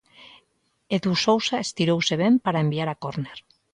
Edu 0.97 1.11
Sousa 1.23 1.57
estirouse 1.65 2.15
ben 2.23 2.33
para 2.45 2.63
enviar 2.65 2.89
a 2.89 2.99
córner. 3.03 3.39